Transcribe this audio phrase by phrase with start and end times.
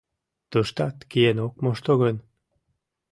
[0.51, 2.17] Туштат киен ок мошто гын